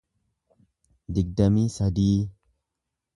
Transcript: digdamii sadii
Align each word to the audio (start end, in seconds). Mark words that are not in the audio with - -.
digdamii 1.17 1.69
sadii 1.73 2.11